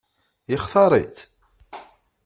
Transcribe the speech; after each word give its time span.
Yextaṛ-itt? 0.51 1.19